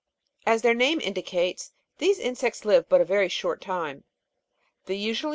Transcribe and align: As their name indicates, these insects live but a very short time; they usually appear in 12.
As 0.47 0.63
their 0.63 0.73
name 0.73 0.99
indicates, 0.99 1.73
these 1.99 2.17
insects 2.17 2.65
live 2.65 2.89
but 2.89 3.01
a 3.01 3.05
very 3.05 3.29
short 3.29 3.61
time; 3.61 4.03
they 4.87 4.95
usually 4.95 5.19
appear 5.19 5.19
in 5.19 5.21
12. 5.21 5.29